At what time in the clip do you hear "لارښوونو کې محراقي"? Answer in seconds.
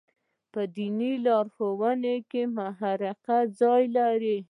1.25-3.39